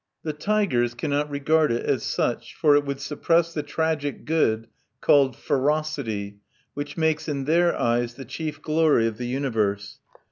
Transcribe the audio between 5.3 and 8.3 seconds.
ferocity, which makes, in their eyes, the